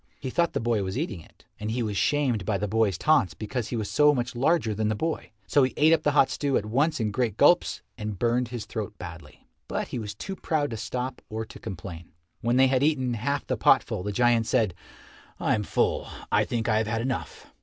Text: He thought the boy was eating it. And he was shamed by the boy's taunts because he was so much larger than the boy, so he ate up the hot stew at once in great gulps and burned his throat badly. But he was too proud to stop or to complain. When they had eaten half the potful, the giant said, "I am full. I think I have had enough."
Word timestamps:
He 0.19 0.31
thought 0.31 0.53
the 0.53 0.59
boy 0.59 0.81
was 0.81 0.97
eating 0.97 1.19
it. 1.21 1.45
And 1.59 1.69
he 1.69 1.83
was 1.83 1.95
shamed 1.95 2.43
by 2.43 2.57
the 2.57 2.67
boy's 2.67 2.97
taunts 2.97 3.35
because 3.35 3.67
he 3.67 3.75
was 3.75 3.87
so 3.87 4.15
much 4.15 4.35
larger 4.35 4.73
than 4.73 4.87
the 4.87 4.95
boy, 4.95 5.29
so 5.45 5.61
he 5.61 5.75
ate 5.77 5.93
up 5.93 6.01
the 6.01 6.13
hot 6.13 6.31
stew 6.31 6.57
at 6.57 6.65
once 6.65 6.99
in 6.99 7.11
great 7.11 7.37
gulps 7.37 7.83
and 7.99 8.17
burned 8.17 8.47
his 8.47 8.65
throat 8.65 8.97
badly. 8.97 9.45
But 9.67 9.89
he 9.89 9.99
was 9.99 10.15
too 10.15 10.35
proud 10.35 10.71
to 10.71 10.75
stop 10.77 11.21
or 11.29 11.45
to 11.45 11.59
complain. 11.59 12.13
When 12.41 12.55
they 12.57 12.65
had 12.65 12.81
eaten 12.81 13.13
half 13.13 13.45
the 13.45 13.57
potful, 13.57 14.01
the 14.01 14.11
giant 14.11 14.47
said, 14.47 14.73
"I 15.39 15.53
am 15.53 15.61
full. 15.61 16.07
I 16.31 16.45
think 16.45 16.67
I 16.67 16.79
have 16.79 16.87
had 16.87 17.01
enough." 17.01 17.45